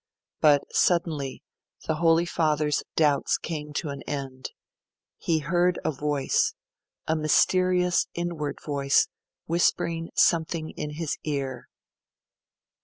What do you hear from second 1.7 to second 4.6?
the Holy Father's doubts came to an end.